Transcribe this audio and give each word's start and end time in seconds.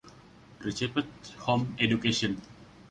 Received 0.63 1.05
home 1.41 1.75
education. 1.79 2.41